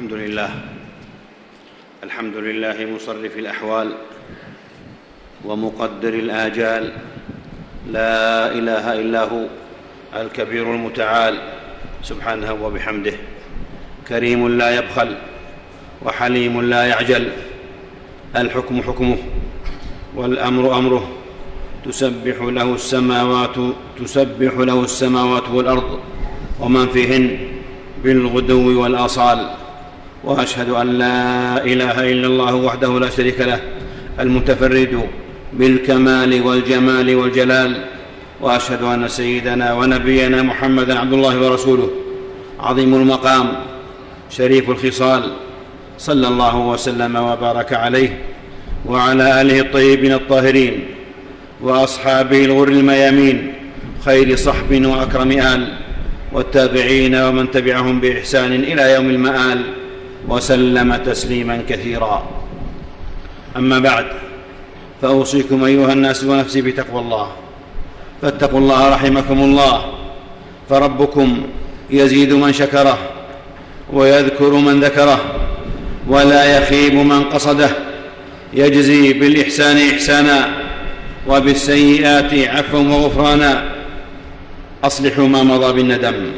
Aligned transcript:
الحمد 0.00 0.18
لله. 0.18 0.50
الحمد 2.04 2.36
لله 2.36 2.76
مصرف 2.96 3.36
الأحوال 3.36 3.88
ومقدر 5.44 6.14
الآجال. 6.14 6.92
لا 7.92 8.48
إله 8.48 9.00
إلا 9.00 9.22
هو 9.24 9.44
الكبير 10.16 10.74
المتعال. 10.74 11.38
سبحانه 12.02 12.52
وبحمده. 12.64 13.12
كريم 14.08 14.48
لا 14.48 14.78
يبخل 14.80 15.16
وحليم 16.02 16.62
لا 16.62 16.82
يعجل. 16.86 17.28
الحكم 18.36 18.82
حكمه 18.82 19.18
والأمر 20.16 20.78
أمره. 20.78 21.04
تسبح 21.84 22.36
له 22.40 22.74
السماوات 22.74 23.56
تسبح 24.00 24.52
له 24.56 24.80
السماوات 24.80 25.48
والأرض. 25.48 26.00
ومن 26.60 26.86
فيهن 26.88 27.38
بالغدو 28.04 28.82
والآصال. 28.82 29.59
وأشهد 30.24 30.70
أن 30.70 30.86
لا 30.86 31.64
إله 31.64 32.12
إلا 32.12 32.26
الله 32.26 32.54
وحده 32.54 32.98
لا 32.98 33.10
شريك 33.10 33.40
له 33.40 33.60
المتفرد 34.20 35.00
بالكمال 35.52 36.42
والجمال 36.42 37.14
والجلال 37.16 37.84
وأشهد 38.40 38.82
أن 38.82 39.08
سيدنا 39.08 39.74
ونبينا 39.74 40.42
محمدا 40.42 40.98
عبد 40.98 41.12
الله 41.12 41.40
ورسوله 41.40 41.90
عظيم 42.60 42.94
المقام 42.94 43.52
شريف 44.30 44.70
الخصال 44.70 45.22
صلى 45.98 46.28
الله 46.28 46.56
وسلم 46.56 47.16
وبارك 47.16 47.72
عليه 47.72 48.18
وعلى 48.86 49.40
آله 49.40 49.60
الطيبين 49.60 50.12
الطاهرين 50.12 50.80
وأصحابه 51.60 52.44
الغر 52.44 52.68
الميامين 52.68 53.52
خير 54.04 54.36
صحب 54.36 54.84
وأكرم 54.84 55.30
آل 55.30 55.68
والتابعين 56.32 57.14
ومن 57.14 57.50
تبعهم 57.50 58.00
بإحسان 58.00 58.52
إلى 58.52 58.94
يوم 58.94 59.10
المآل. 59.10 59.79
وسلم 60.28 60.96
تسليما 60.96 61.62
كثيرا. 61.68 62.26
أما 63.56 63.78
بعد 63.78 64.06
فأوصيكم 65.02 65.64
أيها 65.64 65.92
الناس 65.92 66.24
ونفسي 66.24 66.62
بتقوى 66.62 67.00
الله. 67.00 67.32
فاتقوا 68.22 68.58
الله 68.58 68.88
رحمكم 68.88 69.40
الله 69.40 69.92
فربكم 70.68 71.42
يزيد 71.90 72.32
من 72.32 72.52
شكره 72.52 72.98
ويذكر 73.92 74.50
من 74.50 74.80
ذكره 74.80 75.20
ولا 76.08 76.58
يخيب 76.58 76.94
من 76.94 77.24
قصده 77.24 77.70
يجزي 78.52 79.12
بالإحسان 79.12 79.76
إحسانا 79.76 80.48
وبالسيئات 81.28 82.34
عفوا 82.34 82.80
وغفرانا. 82.80 83.64
أصلحوا 84.84 85.28
ما 85.28 85.42
مضى 85.42 85.72
بالندم 85.72 86.32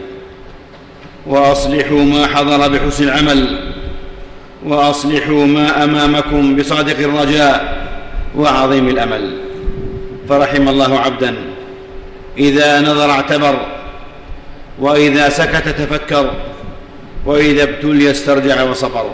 وأصلحوا 1.27 2.05
ما 2.05 2.27
حضر 2.27 2.69
بحسن 2.69 3.05
العمل. 3.05 3.72
وأصلحوا 4.67 5.47
ما 5.47 5.85
أمامكم 5.85 6.57
بصادق 6.57 6.99
الرجاء 6.99 7.87
وعظيم 8.37 8.89
الأمل. 8.89 9.39
فرحم 10.29 10.69
الله 10.69 10.99
عبدا. 10.99 11.35
إذا 12.39 12.81
نظر 12.81 13.11
اعتبر 13.11 13.57
وإذا 14.79 15.29
سكت 15.29 15.69
تفكر 15.69 16.31
وإذا 17.27 17.63
ابتلي 17.63 18.11
استرجع 18.11 18.63
وصبر 18.63 19.11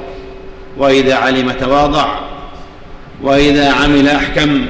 وإذا 0.77 1.15
علم 1.15 1.51
تواضع 1.51 2.19
وإذا 3.23 3.73
عمل 3.73 4.09
أحكم 4.09 4.67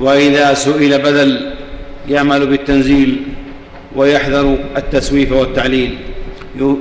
وإذا 0.00 0.54
سئل 0.54 0.98
بذل 0.98 1.54
يعمل 2.08 2.46
بالتنزيل 2.46 3.22
ويحذر 3.96 4.58
التسويف 4.76 5.32
والتعليل. 5.32 5.98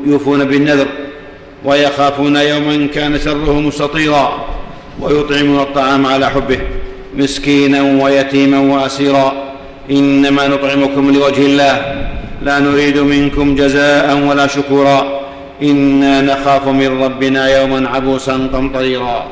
يوفون 0.06 0.44
بالنذر. 0.44 0.88
ويخافون 1.66 2.36
يوما 2.36 2.88
كان 2.94 3.20
شره 3.20 3.60
مستطيرا 3.60 4.46
ويطعمون 5.00 5.60
الطعام 5.60 6.06
على 6.06 6.30
حبه 6.30 6.60
مسكينا 7.18 8.04
ويتيما 8.04 8.60
وأسيرا 8.60 9.34
إنما 9.92 10.48
نطعمكم 10.48 11.12
لوجه 11.12 11.46
الله 11.46 12.06
لا 12.42 12.60
نريد 12.60 12.98
منكم 12.98 13.56
جزاء 13.56 14.18
ولا 14.18 14.48
شكورا 14.48 15.20
إنا 15.62 16.22
نخاف 16.22 16.68
من 16.68 17.04
ربنا 17.04 17.60
يوما 17.60 17.90
عبوسا 17.90 18.50
قمطريرا. 18.54 19.28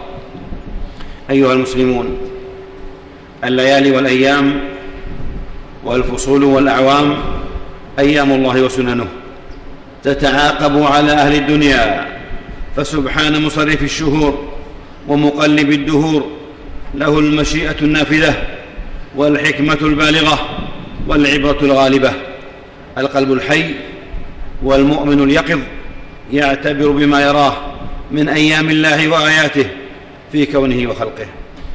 أيها 1.29 1.53
المسلمون 1.53 2.17
الليالي 3.43 3.91
والأيام 3.91 4.59
والفصول 5.85 6.43
والأعوام 6.43 7.15
أيام 7.99 8.31
الله 8.31 8.61
وسننه 8.61 9.07
تتعاقب 10.03 10.83
على 10.83 11.11
أهل 11.11 11.35
الدنيا 11.35 12.16
فسبحان 12.77 13.41
مصرف 13.41 13.83
الشهور 13.83 14.47
ومقلب 15.07 15.71
الدهور 15.71 16.27
له 16.95 17.19
المشيئة 17.19 17.75
النافذة 17.81 18.33
والحكمة 19.15 19.77
البالغة 19.81 20.39
والعبرة 21.07 21.57
الغالبة. 21.61 22.11
القلب 22.97 23.33
الحي 23.33 23.63
والمؤمن 24.63 25.23
اليقظ 25.23 25.59
يعتبر 26.33 26.89
بما 26.89 27.21
يراه 27.21 27.53
من 28.11 28.29
أيام 28.29 28.69
الله 28.69 29.07
وآياته 29.07 29.65
في 30.31 30.45
كونه 30.45 30.89
وخلقه. 30.89 31.27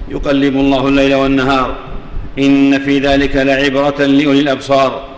يقلب 0.09 0.57
الله 0.57 0.89
الليل 0.89 1.15
والنهار 1.15 1.77
إن 2.39 2.79
في 2.79 2.99
ذلك 2.99 3.37
لعبرة 3.37 4.05
لأولي 4.07 4.41
الأبصار 4.41 5.09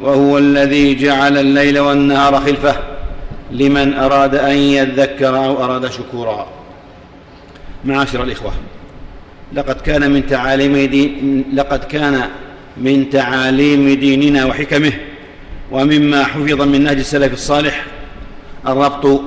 وهو 0.00 0.38
الذي 0.38 0.94
جعل 0.94 1.38
الليل 1.38 1.78
والنهار 1.78 2.40
خلفه. 2.40 2.91
لمن 3.52 3.94
أراد 3.94 4.34
أن 4.34 4.56
يذكر 4.56 5.36
أو 5.36 5.64
أراد 5.64 5.90
شكورا 5.90 6.48
معاشر 7.84 8.22
الإخوة. 8.22 8.52
لقد 9.52 9.80
كان 9.80 10.10
من 10.10 10.26
تعاليم 10.26 10.76
دين 10.76 11.44
لقد 11.54 11.84
كان 11.84 12.28
من 12.76 13.10
تعاليم 13.10 13.88
ديننا 14.00 14.44
وحكمه 14.44 14.92
ومما 15.70 16.24
حفظ 16.24 16.62
من 16.62 16.84
نهج 16.84 16.98
السلف 16.98 17.32
الصالح 17.32 17.84
الربط 18.66 19.20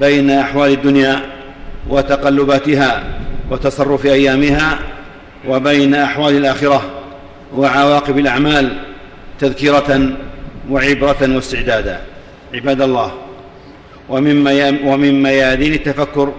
بين 0.00 0.30
أحوال 0.30 0.72
الدنيا 0.72 1.22
وتقلباتها 1.88 3.04
وتصرف 3.50 4.06
أيامها 4.06 4.78
وبين 5.48 5.94
أحوال 5.94 6.36
الآخرة 6.36 6.90
وعواقب 7.56 8.18
الأعمال 8.18 8.76
تذكرة 9.38 10.08
وعبرة 10.70 11.34
واستعدادا. 11.34 12.00
عباد 12.54 12.82
الله 12.82 13.12
ومن 14.10 15.22
ميادين 15.22 15.72
التفكر 15.72 16.32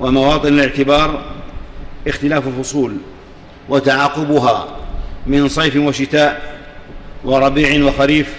ومواطن 0.00 0.48
الاعتبار 0.48 1.22
اختلاف 2.06 2.48
الفصول 2.48 2.96
وتعاقبها 3.68 4.68
من 5.26 5.48
صيف 5.48 5.76
وشتاء 5.76 6.58
وربيع 7.24 7.84
وخريف 7.84 8.34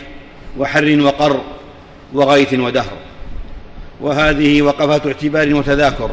وحر 0.58 1.02
وقر 1.02 1.42
وغيث 2.14 2.54
ودهر. 2.54 2.98
وهذه 4.02 4.62
وقفات 4.62 5.08
اعتبار 5.08 5.56
وتذاكر 5.56 6.12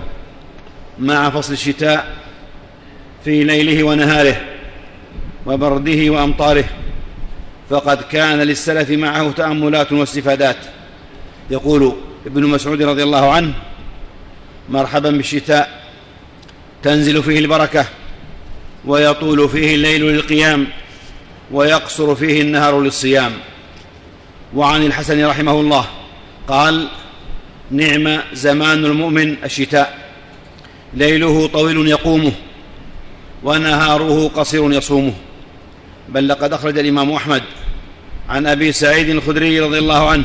مع 0.99 1.31
فصل 1.31 1.53
الشتاء 1.53 2.17
في 3.25 3.45
ليله 3.45 3.85
ونهاره 3.85 4.37
وبرده 5.47 6.11
وأمطاره. 6.11 6.65
فقد 7.71 8.03
كان 8.03 8.39
للسلف 8.39 8.91
معه 8.91 9.31
تأملات 9.31 9.93
واستفادات. 9.93 10.57
يقول 11.51 11.97
ابن 12.27 12.47
مسعود 12.47 12.83
رضي 12.83 13.03
الله 13.03 13.33
عنه 13.33 13.55
مرحبا 14.69 15.11
بالشتاء 15.11 15.91
تنزل 16.83 17.23
فيه 17.23 17.39
البركة 17.39 17.87
ويطول 18.85 19.49
فيه 19.49 19.75
الليل 19.75 20.03
للقيام 20.03 20.67
ويقصر 21.53 22.15
فيه 22.15 22.43
النهار 22.43 22.81
للصيام. 22.81 23.33
وعن 24.55 24.87
الحسن 24.87 25.27
رحمه 25.27 25.61
الله 25.61 25.87
قال 26.49 26.89
نعم 27.71 28.21
زمان 28.33 28.85
المؤمن 28.85 29.37
الشتاء 29.45 30.11
ليله 30.95 31.47
طويل 31.47 31.89
يقومه 31.89 32.33
ونهاره 33.43 34.29
قصير 34.29 34.73
يصومه. 34.73 35.15
بل 36.09 36.29
لقد 36.29 36.53
أخرج 36.53 36.79
الإمام 36.79 37.13
أحمد 37.13 37.43
عن 38.29 38.47
أبي 38.47 38.73
سعيد 38.73 39.09
الخدري 39.09 39.61
رضي 39.61 39.79
الله 39.79 40.11
عنه 40.11 40.25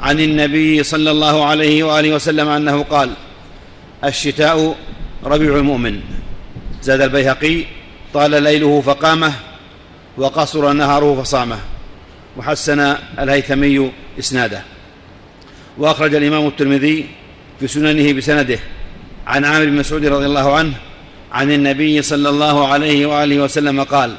عن 0.00 0.20
النبي 0.20 0.82
صلى 0.82 1.10
الله 1.10 1.44
عليه 1.44 1.84
وآله 1.84 2.14
وسلم 2.14 2.48
أنه 2.48 2.82
قال 2.82 3.10
الشتاء 4.04 4.76
ربيع 5.24 5.56
المؤمن. 5.56 6.00
زاد 6.82 7.00
البيهقي 7.00 7.64
طال 8.14 8.42
ليله 8.42 8.80
فقامه 8.80 9.32
وقصر 10.16 10.72
نهاره 10.72 11.22
فصامه. 11.22 11.58
وحسن 12.36 12.96
الهيثمي 13.18 13.90
إسناده. 14.18 14.62
وأخرج 15.78 16.14
الإمام 16.14 16.46
الترمذي 16.46 17.06
في 17.60 17.68
سننه 17.68 18.12
بسنده 18.12 18.58
عن 19.26 19.44
عامر 19.44 19.64
بن 19.64 19.72
مسعود 19.72 20.06
رضي 20.06 20.26
الله 20.26 20.56
عنه 20.56 20.72
عن 21.32 21.52
النبي 21.52 22.02
صلى 22.02 22.28
الله 22.28 22.68
عليه 22.68 23.06
وآله 23.06 23.40
وسلم 23.40 23.82
قال 23.82 24.16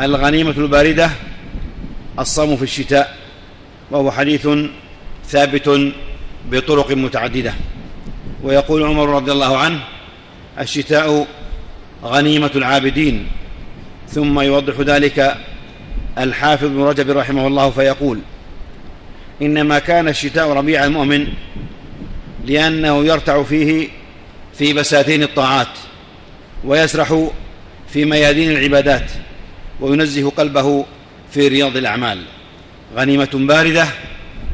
الغنيمة 0.00 0.50
الباردة 0.50 1.10
الصوم 2.18 2.56
في 2.56 2.62
الشتاء. 2.62 3.23
وهو 3.94 4.10
حديث 4.10 4.48
ثابت 5.26 5.92
بطرق 6.50 6.92
متعددة. 6.92 7.54
ويقول 8.42 8.82
عمر 8.82 9.08
رضي 9.08 9.32
الله 9.32 9.58
عنه 9.58 9.80
الشتاء 10.60 11.26
غنيمة 12.04 12.50
العابدين 12.56 13.26
ثم 14.08 14.40
يوضح 14.40 14.80
ذلك 14.80 15.36
الحافظ 16.18 16.66
بن 16.66 16.82
رجب 16.82 17.10
رحمه 17.10 17.46
الله 17.46 17.70
فيقول 17.70 18.18
إنما 19.42 19.78
كان 19.78 20.08
الشتاء 20.08 20.52
ربيع 20.52 20.84
المؤمن 20.84 21.26
لأنه 22.46 23.04
يرتع 23.04 23.42
فيه 23.42 23.88
في 24.58 24.72
بساتين 24.72 25.22
الطاعات 25.22 25.78
ويسرح 26.64 27.28
في 27.88 28.04
ميادين 28.04 28.50
العبادات 28.50 29.10
وينزه 29.80 30.30
قلبه 30.30 30.84
في 31.30 31.48
رياض 31.48 31.76
الأعمال. 31.76 32.22
غنيمة 32.96 33.28
باردة 33.34 33.86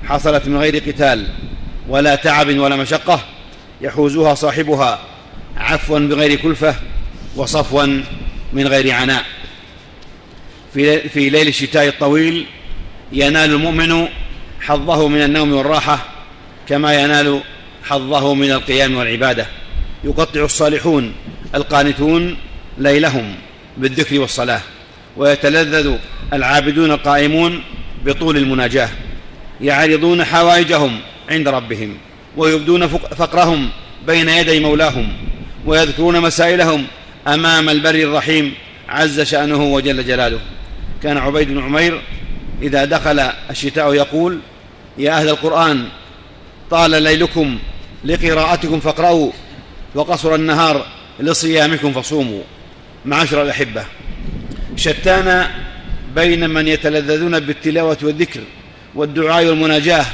حصلت 0.04 0.48
من 0.48 0.56
غير 0.56 0.76
قتال 0.76 1.26
ولا 1.88 2.14
تعب 2.14 2.58
ولا 2.58 2.76
مشقة 2.76 3.20
يحوزها 3.80 4.34
صاحبها 4.34 5.00
عفوا 5.56 5.98
بغير 5.98 6.34
كلفة 6.34 6.74
وصفوا 7.36 8.02
من 8.52 8.68
غير 8.68 8.90
عناء. 8.92 9.24
في, 10.74 11.30
ليل 11.30 11.48
الشتاء 11.48 11.88
الطويل 11.88 12.46
ينال 13.12 13.50
المؤمن 13.50 14.08
حظه 14.60 15.08
من 15.08 15.22
النوم 15.22 15.52
والراحة 15.52 16.06
كما 16.68 17.02
ينال 17.02 17.40
حظه 17.84 18.34
من 18.34 18.52
القيام 18.52 18.96
والعبادة. 18.96 19.46
يقطع 20.04 20.44
الصالحون 20.44 21.12
القانتون 21.54 22.36
ليلهم 22.78 23.34
بالذكر 23.76 24.20
والصلاة. 24.20 24.60
ويتلذذ 25.16 25.96
العابدون 26.32 26.90
القائمون 26.90 27.62
بطول 28.04 28.36
المناجاة 28.36 28.88
يعرضون 29.60 30.24
حوائجهم 30.24 31.00
عند 31.30 31.48
ربهم 31.48 31.96
ويبدون 32.36 32.86
فقرهم 32.88 33.68
بين 34.06 34.28
يدي 34.28 34.60
مولاهم 34.60 35.12
ويذكرون 35.66 36.20
مسائلهم 36.20 36.86
أمام 37.28 37.68
البر 37.68 37.94
الرحيم 37.94 38.54
عز 38.88 39.20
شأنه 39.20 39.62
وجل 39.62 40.06
جلاله. 40.06 40.40
كان 41.02 41.18
عبيد 41.18 41.48
بن 41.48 41.62
عمير 41.62 42.02
إذا 42.62 42.84
دخل 42.84 43.18
الشتاء 43.50 43.94
يقول 43.94 44.38
يا 44.98 45.12
أهل 45.12 45.28
القرآن 45.28 45.84
طال 46.70 47.02
ليلكم 47.02 47.58
لقراءتكم 48.04 48.80
فاقرأوا 48.80 49.30
وقصر 49.94 50.34
النهار 50.34 50.86
لصيامكم 51.20 51.92
فصوموا. 51.92 52.42
معاشر 53.04 53.42
الأحبة 53.42 53.84
شتان 54.76 55.46
بين 56.14 56.50
من 56.50 56.68
يتلذذون 56.68 57.40
بالتلاوة 57.40 57.98
والذكر 58.02 58.40
والدعاء 58.94 59.46
والمناجاة 59.46 60.06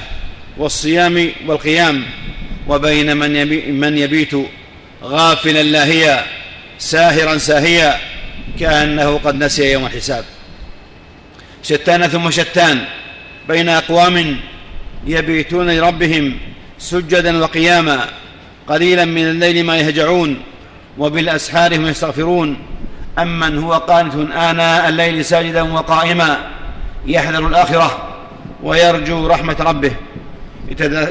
والصيام 0.58 1.32
والقيام 1.46 2.04
وبين 2.68 3.16
من, 3.16 3.36
يبي 3.36 3.72
من 3.72 3.98
يبيت 3.98 4.30
غافلا 5.02 5.62
لاهيا 5.62 6.24
ساهرا 6.78 7.38
ساهيا 7.38 7.96
كأنه 8.60 9.18
قد 9.24 9.34
نسي 9.34 9.72
يوم 9.72 9.86
الحساب. 9.86 10.24
شتان 11.62 12.06
ثم 12.06 12.30
شتان 12.30 12.84
بين 13.48 13.68
أقوام 13.68 14.36
يبيتون 15.06 15.70
لربهم 15.70 16.38
سجدا 16.78 17.38
وقياما 17.38 18.08
قليلا 18.68 19.04
من 19.04 19.30
الليل 19.30 19.64
ما 19.64 19.76
يهجعون 19.76 20.36
وبالأسحار 20.98 21.76
هم 21.76 21.86
يستغفرون. 21.86 22.56
أمن 23.18 23.58
هو 23.58 23.72
قانت 23.72 24.14
آناء 24.32 24.88
الليل 24.88 25.24
ساجدا 25.24 25.62
وقائما 25.62 26.36
يحذر 27.06 27.46
الآخرة 27.46 28.08
ويرجو 28.62 29.26
رحمة 29.26 29.56
ربه. 29.60 29.92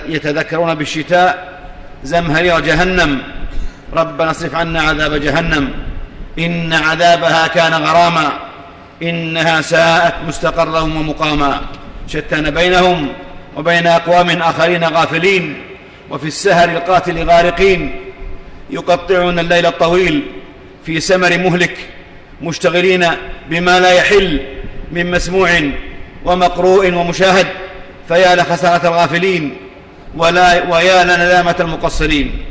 يتذكرون 0.07 0.75
بالشتاء 0.75 1.59
زمهرير 2.03 2.59
جهنم. 2.59 3.21
ربنا 3.93 4.31
اصرف 4.31 4.55
عنا 4.55 4.81
عذاب 4.81 5.13
جهنم. 5.13 5.69
إن 6.39 6.73
عذابها 6.73 7.47
كان 7.47 7.73
غراما. 7.73 8.31
إنها 9.03 9.61
ساءت 9.61 10.15
مستقرا 10.27 10.79
ومقاما. 10.79 11.61
شتان 12.07 12.49
بينهم 12.49 13.07
وبين 13.57 13.87
أقوام 13.87 14.29
آخرين 14.41 14.83
غافلين. 14.83 15.61
وفي 16.09 16.27
السهر 16.27 16.69
القاتل 16.69 17.29
غارقين. 17.29 17.95
يقطعون 18.69 19.39
الليل 19.39 19.65
الطويل 19.65 20.23
في 20.85 20.99
سمر 20.99 21.37
مهلك. 21.37 21.77
مشتغلين 22.41 23.05
بما 23.49 23.79
لا 23.79 23.91
يحل 23.91 24.41
من 24.91 25.11
مسموع 25.11 25.49
ومقروء 26.25 26.93
ومشاهد 26.93 27.47
فيا 28.07 28.35
لخسارة 28.35 28.87
الغافلين 28.87 29.57
ولا 30.17 30.73
ويا 30.73 31.03
لندامة 31.03 31.55
المقصرين. 31.59 32.45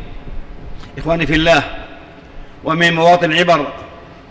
إخواني 0.99 1.27
في 1.27 1.35
الله 1.35 1.63
ومن 2.65 2.95
مواطن 2.95 3.33
العبر 3.33 3.67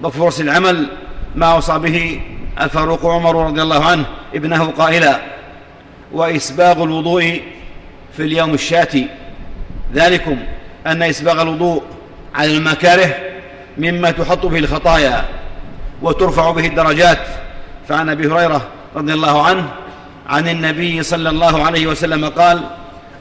وفرص 0.03 0.39
العمل 0.39 0.87
ما 1.35 1.45
أوصى 1.45 1.79
به 1.79 2.21
الفاروق 2.61 3.05
عمر 3.05 3.45
رضي 3.45 3.61
الله 3.61 3.85
عنه 3.85 4.05
ابنه 4.35 4.65
قائلا 4.65 5.21
وإسباغ 6.11 6.83
الوضوء 6.83 7.41
في 8.17 8.23
اليوم 8.23 8.53
الشاتي. 8.53 9.07
ذلكم 9.93 10.37
أن 10.87 11.03
إسباغ 11.03 11.41
الوضوء 11.41 11.83
على 12.35 12.57
المكاره 12.57 13.15
مما 13.77 14.11
تحط 14.11 14.45
به 14.45 14.57
الخطايا. 14.57 15.25
وترفع 16.01 16.51
به 16.51 16.67
الدرجات. 16.67 17.19
فعن 17.89 18.09
أبي 18.09 18.27
هريرة 18.27 18.61
رضي 18.95 19.13
الله 19.13 19.45
عنه 19.45 19.69
عن 20.27 20.47
النبي 20.47 21.03
صلى 21.03 21.29
الله 21.29 21.63
عليه 21.63 21.87
وسلم 21.87 22.25
قال 22.25 22.63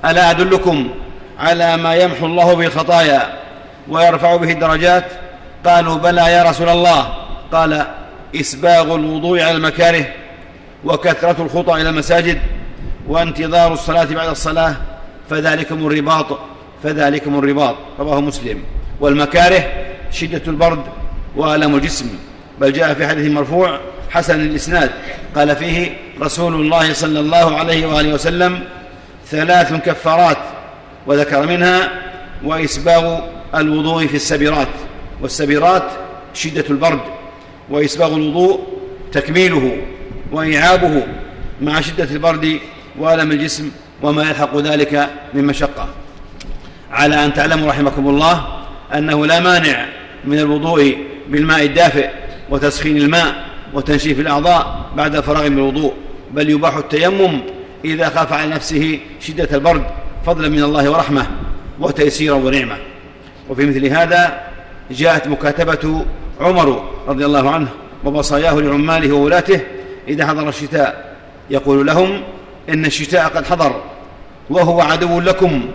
ألا 0.05 0.31
أدلكم 0.31 0.91
على 1.39 1.77
ما 1.77 1.95
يمحو 1.95 2.27
الله 2.27 2.55
به 2.55 2.67
الخطايا 2.67 3.33
ويرفع 3.89 4.37
به 4.37 4.53
الدرجات؟ 4.53 5.05
قالوا 5.67 5.97
بلى 5.97 6.33
يا 6.33 6.43
رسول 6.43 6.69
الله. 6.69 7.15
قال 7.53 7.87
إسباغ 8.37 8.95
الوضوء 8.95 9.41
على 9.41 9.51
المكاره 9.51 10.05
وكثرة 10.85 11.43
الخطى 11.43 11.81
إلى 11.81 11.89
المساجد 11.89 12.41
وانتظار 13.09 13.73
الصلاة 13.73 14.05
بعد 14.05 14.29
الصلاة 14.29 14.75
فذلكم 15.31 15.87
الرباط 15.87 16.39
فذلكم 16.83 17.39
الرباط. 17.39 17.77
رواه 17.99 18.21
مسلم. 18.21 18.63
والمكاره 19.01 19.65
شدة 20.11 20.43
البرد 20.47 20.83
وألم 21.37 21.75
الجسم. 21.75 22.09
بل 22.61 22.73
جاء 22.73 22.95
في 22.95 23.07
حديث 23.07 23.31
مرفوع 23.31 23.81
حسن 24.11 24.41
الإسناد. 24.41 24.91
قال 25.37 25.57
فيه 25.57 25.97
رسول 26.21 26.55
الله 26.55 26.93
صلى 26.93 27.21
الله 27.21 27.57
عليه 27.57 27.87
وآله 27.87 28.15
وسلم 28.15 28.65
ثلاث 29.27 29.73
كفارات 29.73 30.39
وذكر 31.07 31.47
منها 31.47 31.91
وإسباغ 32.45 33.21
الوضوء 33.55 34.07
في 34.07 34.15
السبيرات 34.15 34.69
والسبيرات 35.21 35.85
شدة 36.35 36.65
البرد 36.71 37.01
وإسباغ 37.71 38.17
الوضوء 38.17 38.61
تكميله 39.13 39.77
وإعابه 40.33 41.03
مع 41.61 41.81
شدة 41.81 42.05
البرد 42.05 42.59
وألم 42.99 43.31
الجسم 43.33 43.71
وما 44.03 44.23
يلحق 44.23 44.57
ذلك 44.57 45.11
من 45.35 45.45
مشقة. 45.45 45.89
على 46.91 47.25
أن 47.25 47.35
تعلموا 47.35 47.69
رحمكم 47.69 48.09
الله 48.09 48.65
أنه 48.95 49.27
لا 49.27 49.41
مانع 49.41 49.87
من 50.25 50.39
الوضوء 50.39 50.97
بالماء 51.29 51.65
الدافئ 51.65 52.11
وتسخين 52.53 52.97
الماء 52.97 53.45
وتنشيف 53.75 54.21
الأعضاء 54.21 54.91
بعد 54.97 55.17
الفراغ 55.17 55.49
من 55.49 55.59
الوضوء 55.59 55.93
بل 56.33 56.51
يباح 56.51 56.77
التيمم 56.77 57.41
إذا 57.85 58.09
خاف 58.09 58.33
على 58.33 58.51
نفسه 58.51 58.99
شدة 59.21 59.49
البرد 59.53 59.85
فضلا 60.27 60.49
من 60.49 60.63
الله 60.63 60.91
ورحمة 60.91 61.27
وتيسيرا 61.81 62.35
ونعمة. 62.35 62.77
وفي 63.49 63.67
مثل 63.67 63.87
هذا 63.87 64.41
جاءت 64.91 65.29
مكاتبة 65.29 66.05
عمر 66.41 66.85
رضي 67.09 67.27
الله 67.27 67.51
عنه 67.51 67.69
ووصاياه 68.05 68.55
لعماله 68.55 69.13
وولاته 69.13 69.61
إذا 70.09 70.27
حضر 70.27 70.49
الشتاء 70.49 71.17
يقول 71.51 71.87
لهم 71.87 72.23
إن 72.69 72.85
الشتاء 72.85 73.29
قد 73.29 73.45
حضر 73.45 73.83
وهو 74.51 74.81
عدو 74.81 75.21
لكم 75.21 75.69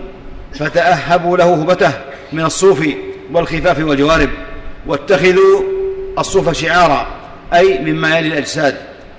فتأهبوا 0.54 1.36
له 1.36 1.54
هبته 1.54 1.92
من 2.32 2.44
الصوف 2.44 2.88
والخفاف 3.32 3.78
والجوارب 3.78 4.30
واتخذوا 4.86 5.77
الصوف 6.18 6.50
شعارا 6.50 7.06
أي 7.54 7.78
مما 7.78 8.18
يلي 8.18 8.28
الأجساد 8.28 8.76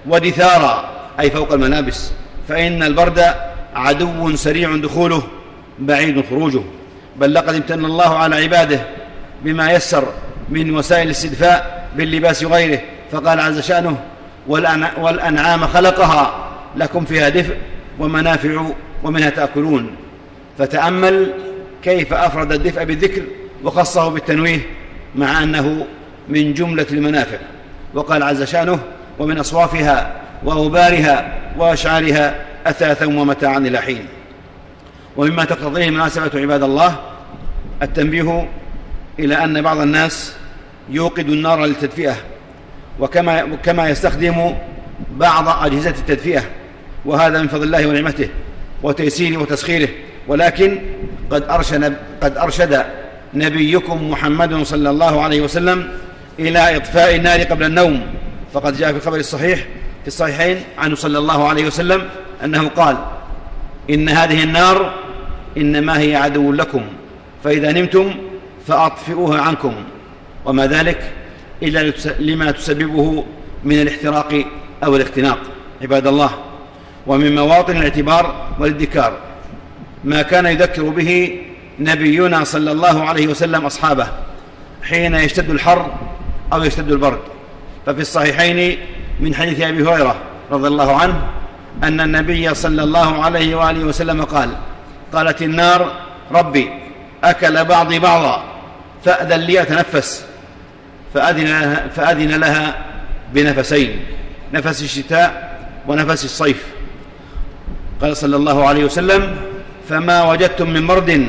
ودثارا 0.08 0.90
أي 1.20 1.32
فوق 1.32 1.54
الملابس. 1.54 2.12
فإن 2.48 2.84
البرد 2.84 3.34
عدو 3.76 4.36
سريع 4.36 4.76
دخوله 4.76 5.24
بعيد 5.80 6.26
خروجه. 6.30 6.62
بل 7.16 7.34
لقد 7.34 7.56
امتن 7.56 7.86
الله 7.86 8.18
على 8.18 8.36
عباده 8.36 8.80
بما 9.44 9.72
يسر 9.72 10.04
من 10.50 10.76
وسائل 10.78 11.06
الاستدفاء 11.06 11.88
باللباس 11.96 12.44
وغيره. 12.44 12.82
فقال 13.12 13.40
عز 13.40 13.60
شأنه 13.60 13.98
والأنعام 14.98 15.68
خلقها 15.68 16.50
لكم 16.76 17.06
فيها 17.06 17.30
دفء 17.30 17.58
ومنافع 18.00 18.66
ومنها 19.04 19.30
تأكلون. 19.30 19.96
فتأمل 20.58 21.34
كيف 21.84 22.14
أفرد 22.14 22.52
الدفء 22.52 22.84
بالذكر 22.84 23.22
وخصه 23.64 24.10
بالتنويه 24.10 24.60
مع 25.16 25.44
أنه 25.44 25.86
من 26.30 26.54
جملة 26.54 26.86
المنافع 26.92 27.38
وقال 27.94 28.24
عز 28.24 28.44
شأنه 28.44 28.80
ومن 29.20 29.40
أصوافها 29.40 30.16
وأوبارها 30.44 31.34
وأشعارها 31.58 32.36
أثاثا 32.68 33.06
ومتاعا 33.06 33.58
إلى 33.58 33.82
حين. 33.82 34.06
ومما 35.18 35.46
تقتضيه 35.46 35.88
المناسبة 35.88 36.42
عباد 36.42 36.64
الله 36.64 36.96
التنبيه 37.82 38.50
إلى 39.20 39.44
أن 39.44 39.62
بعض 39.62 39.78
الناس 39.78 40.34
يوقد 40.90 41.30
النار 41.30 41.66
للتدفئة 41.66 42.16
وكما 43.00 43.58
كما 43.64 43.90
يستخدم 43.90 44.56
بعض 45.12 45.66
أجهزة 45.66 45.90
التدفئة 45.90 46.44
وهذا 47.06 47.42
من 47.42 47.48
فضل 47.48 47.64
الله 47.64 47.88
ونعمته 47.88 48.30
وتيسيره 48.84 49.38
وتسخيره. 49.38 49.90
ولكن 50.28 50.80
قد 51.30 51.44
أرشد, 51.50 51.96
قد 52.22 52.38
أرشد 52.38 52.86
نبيكم 53.34 54.12
محمد 54.12 54.64
صلى 54.64 54.90
الله 54.90 55.24
عليه 55.24 55.42
وسلم 55.42 55.88
إلى 56.40 56.78
إطفاء 56.78 57.16
النار 57.16 57.40
قبل 57.44 57.64
النوم. 57.66 58.02
فقد 58.54 58.78
جاء 58.78 58.92
في 58.92 58.98
الخبر 58.98 59.18
الصحيح 59.18 59.60
في 60.02 60.08
الصحيحين 60.08 60.58
عنه 60.78 60.96
صلى 60.96 61.18
الله 61.18 61.48
عليه 61.48 61.68
وسلم 61.68 62.10
أنه 62.44 62.68
قال 62.68 62.98
إن 63.90 64.10
هذه 64.10 64.44
النار 64.44 64.94
إنما 65.58 66.00
هي 66.00 66.16
عدو 66.16 66.52
لكم 66.52 66.82
فإذا 67.44 67.72
نمتم 67.72 68.14
فأطفئوها 68.68 69.42
عنكم. 69.42 69.74
وما 70.46 70.68
ذلك 70.68 71.12
إلا 71.64 71.94
لما 72.20 72.52
تسببه 72.52 73.26
من 73.64 73.82
الاحتراق 73.82 74.46
أو 74.84 74.96
الاختناق. 74.96 75.40
عباد 75.82 76.08
الله 76.08 76.30
ومن 77.08 77.36
مواطن 77.36 77.78
الاعتبار 77.78 78.48
والادكار 78.60 79.18
ما 80.04 80.22
كان 80.22 80.46
يذكر 80.46 80.84
به 80.84 81.40
نبينا 81.80 82.44
صلى 82.44 82.72
الله 82.72 83.04
عليه 83.04 83.28
وسلم 83.28 83.66
أصحابه 83.66 84.08
حين 84.84 85.16
يشتد 85.16 85.50
الحر 85.50 85.92
أو 86.54 86.64
يشتد 86.64 86.92
البرد. 86.92 87.20
ففي 87.86 88.02
الصحيحين 88.02 88.78
من 89.20 89.36
حديث 89.36 89.62
أبي 89.62 89.84
هريرة 89.84 90.16
رضي 90.52 90.68
الله 90.68 90.96
عنه 90.96 91.22
أن 91.84 92.02
النبي 92.02 92.54
صلى 92.54 92.84
الله 92.84 93.24
عليه 93.24 93.56
وآله 93.56 93.84
وسلم 93.84 94.24
قال 94.24 94.50
قالت 95.14 95.42
النار 95.42 95.92
ربي 96.32 96.70
أكل 97.24 97.66
بعضي 97.66 98.00
بعضا 98.00 98.44
فأذن 99.06 99.40
لي 99.40 99.62
أتنفس. 99.62 100.26
فأذن 101.14 101.46
لها, 101.46 101.88
فأذن 101.88 102.32
لها 102.40 102.86
بنفسين 103.34 104.00
نفس 104.54 104.84
الشتاء 104.84 105.58
ونفس 105.88 106.26
الصيف. 106.26 106.66
قال 108.02 108.18
صلى 108.18 108.36
الله 108.36 108.68
عليه 108.68 108.84
وسلم 108.86 109.38
فما 109.90 110.24
وجدتم 110.24 110.70
من 110.70 110.84
مرد 110.84 111.28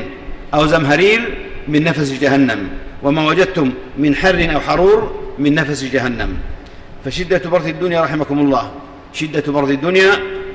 أو 0.53 0.67
زمهرير 0.67 1.37
من 1.67 1.83
نفس 1.83 2.11
جهنم. 2.11 2.69
وما 3.03 3.27
وجدتم 3.27 3.71
من 3.97 4.15
حر 4.15 4.49
أو 4.53 4.59
حرور 4.59 5.11
من 5.39 5.55
نفس 5.55 5.83
جهنم. 5.83 6.37
فشدة 7.05 7.49
برد 7.49 7.67
الدنيا 7.67 8.01
رحمكم 8.01 8.39
الله. 8.39 8.71
شدة 9.13 9.51
برد 9.51 9.69
الدنيا 9.69 10.11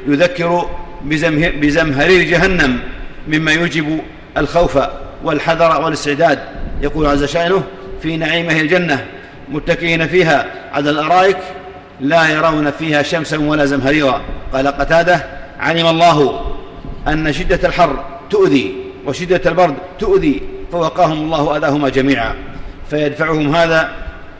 يذكر 0.06 0.68
بزمهرير 1.60 2.22
جهنم 2.22 2.78
مما 3.28 3.52
يوجب 3.52 4.00
الخوف 4.38 4.78
والحذر 5.24 5.82
والاستعداد. 5.82 6.38
يقول 6.82 7.06
عز 7.06 7.24
شأنه 7.24 7.62
في 8.02 8.16
نعيمه 8.16 8.60
الجنة 8.60 9.06
متكئين 9.48 10.06
فيها 10.06 10.46
على 10.72 10.90
الأرائك 10.90 11.38
لا 12.00 12.28
يرون 12.28 12.70
فيها 12.70 13.02
شمسا 13.02 13.38
ولا 13.38 13.64
زمهريرا. 13.64 14.20
قال 14.52 14.68
قتادة 14.68 15.26
علم 15.60 15.86
الله 15.86 16.40
أن 17.08 17.32
شدة 17.32 17.68
الحر 17.68 18.04
تؤذي 18.30 18.74
وشدة 19.06 19.40
البرد 19.46 19.74
تؤذي. 19.98 20.42
فوقاهم 20.72 21.12
الله 21.12 21.56
أذاهما 21.56 21.88
جميعا. 21.88 22.34
فيدفعهم 22.90 23.56
هذا 23.56 23.90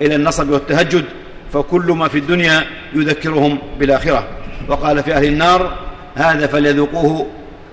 إلى 0.03 0.15
النصب 0.15 0.51
والتهجد 0.51 1.05
فكل 1.53 1.93
ما 1.93 2.09
في 2.09 2.19
الدنيا 2.19 2.65
يذكرهم 2.95 3.59
بالآخرة. 3.79 4.25
وقال 4.69 5.03
في 5.03 5.15
أهل 5.15 5.25
النار 5.25 5.73
هذا 6.15 6.47
فليذوقوه 6.47 7.27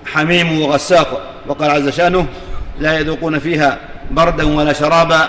حميم 0.06 0.60
وغساق. 0.60 1.20
وقال 1.48 1.70
عز 1.70 1.88
شأنه 1.88 2.26
لا 2.80 2.98
يذوقون 2.98 3.38
فيها 3.38 3.78
بردا 4.10 4.56
ولا 4.56 4.72
شرابا 4.72 5.28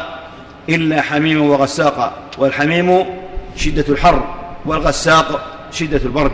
إلا 0.70 1.02
حميم 1.02 1.50
وغساقا. 1.50 2.14
والحميم 2.38 3.06
شدة 3.56 3.86
الحر 3.90 4.36
والغساق 4.66 5.58
شدة 5.72 6.02
البرد. 6.06 6.32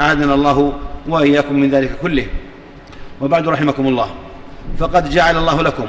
أعاذنا 0.00 0.34
الله 0.34 0.72
وإياكم 1.08 1.54
من 1.54 1.70
ذلك 1.70 1.90
كله. 2.02 2.26
وبعد 3.20 3.48
رحمكم 3.48 3.86
الله 3.86 4.10
فقد 4.78 5.10
جعل 5.10 5.36
الله 5.36 5.62
لكم 5.62 5.86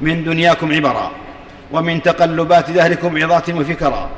من 0.00 0.24
دنياكم 0.24 0.74
عبرا 0.74 1.10
ومن 1.72 2.02
تقلبات 2.02 2.70
دهركم 2.70 3.22
عظات 3.22 3.50
وفكرا. 3.50 4.10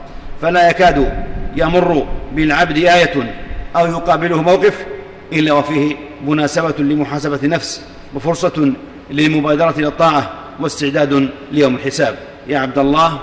فلا 0.42 0.70
يكاد 0.70 1.12
يمر 1.56 2.06
بالعبد 2.32 2.76
آية 2.76 3.34
أو 3.76 3.86
يقابله 3.86 4.42
موقف 4.42 4.86
إلا 5.32 5.52
وفيه 5.52 5.96
مناسبة 6.26 6.74
لمحاسبة 6.78 7.38
النفس 7.42 7.84
وفرصة 8.14 8.72
للمبادرة 9.10 9.74
إلى 9.78 9.86
الطاعة 9.86 10.30
واستعداد 10.60 11.28
ليوم 11.52 11.74
الحساب. 11.74 12.18
يا 12.46 12.58
عبد 12.58 12.78
الله 12.78 13.20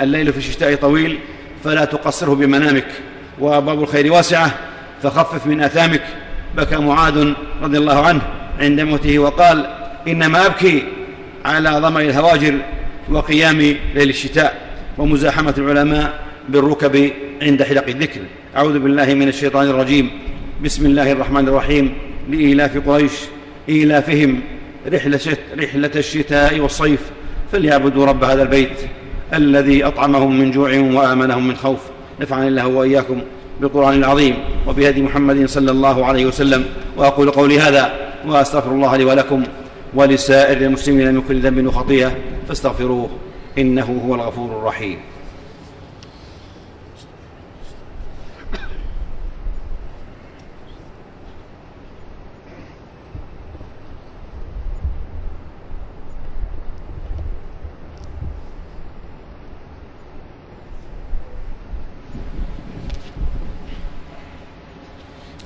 الليل 0.00 0.32
في 0.32 0.38
الشتاء 0.38 0.74
طويل 0.74 1.18
فلا 1.64 1.84
تقصره 1.84 2.34
بمنامك. 2.34 2.86
وأبواب 3.38 3.82
الخير 3.82 4.12
واسعة 4.12 4.50
فخفف 5.02 5.46
من 5.46 5.60
آثامك. 5.60 6.02
بكى 6.56 6.76
معاذ 6.76 7.32
رضي 7.62 7.78
الله 7.78 8.06
عنه 8.06 8.20
عند 8.60 8.80
موته 8.80 9.18
وقال 9.18 9.66
إنما 10.08 10.46
أبكي 10.46 10.84
على 11.44 11.70
ظمأ 11.70 12.00
الهواجر 12.00 12.54
وقيام 13.10 13.58
ليل 13.94 14.08
الشتاء 14.08 14.60
ومزاحمة 14.98 15.54
العلماء 15.58 16.20
بالركب 16.48 17.10
عند 17.42 17.62
حلق 17.62 17.86
الذكر. 17.88 18.20
أعوذ 18.56 18.78
بالله 18.78 19.14
من 19.14 19.28
الشيطان 19.28 19.68
الرجيم. 19.68 20.10
بسم 20.64 20.86
الله 20.86 21.12
الرحمن 21.12 21.48
الرحيم. 21.48 21.94
لإيلاف 22.30 22.88
قريش 22.88 23.12
إيلافهم. 23.68 24.40
رحلة, 24.92 25.36
رحلة 25.58 25.90
الشتاء 25.96 26.60
والصيف. 26.60 27.00
فليعبدوا 27.52 28.06
رب 28.06 28.24
هذا 28.24 28.42
البيت 28.42 28.78
الذي 29.34 29.84
أطعمهم 29.84 30.38
من 30.38 30.50
جوع 30.50 30.70
وآمنهم 30.70 31.48
من 31.48 31.56
خوف. 31.56 31.80
نفعني 32.20 32.48
الله 32.48 32.66
وإياكم 32.66 33.20
بالقرآن 33.60 33.98
العظيم 33.98 34.34
وبهدي 34.66 35.02
محمد 35.02 35.48
صلى 35.48 35.70
الله 35.70 36.06
عليه 36.06 36.26
وسلم. 36.26 36.64
وأقول 36.96 37.30
قولي 37.30 37.60
هذا 37.60 37.92
وأستغفر 38.26 38.70
الله 38.70 38.96
لي 38.96 39.04
ولكم. 39.04 39.42
ولسائر 39.94 40.56
المسلمين 40.56 41.14
من 41.14 41.22
كل 41.28 41.40
ذنب 41.40 41.66
وخطيئة 41.66 42.16
فاستغفروه 42.48 43.10
إنه 43.58 44.02
هو 44.06 44.14
الغفور 44.14 44.58
الرحيم. 44.58 44.98